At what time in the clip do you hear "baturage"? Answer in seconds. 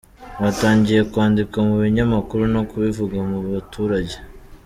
3.53-4.15